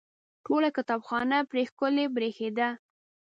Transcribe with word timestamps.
ټوله 0.45 0.69
کتابخانه 0.77 1.37
پرې 1.49 1.63
ښکلې 1.69 2.05
برېښېده. 2.15 2.69